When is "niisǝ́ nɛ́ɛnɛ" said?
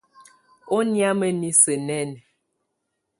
1.39-2.19